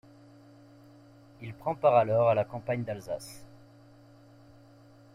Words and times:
Il 1.43 1.53
prend 1.53 1.75
part 1.75 1.93
alors 1.93 2.29
à 2.29 2.33
la 2.33 2.43
campagne 2.43 2.83
d'Alsace. 2.83 3.45